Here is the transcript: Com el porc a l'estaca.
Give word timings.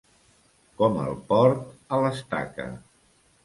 Com 0.79 0.97
el 1.03 1.13
porc 1.33 1.95
a 1.99 2.03
l'estaca. 2.07 2.69